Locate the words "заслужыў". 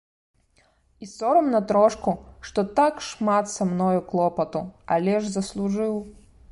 5.37-5.93